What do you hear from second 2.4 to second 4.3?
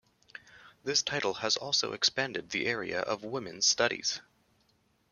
the area of women's studies.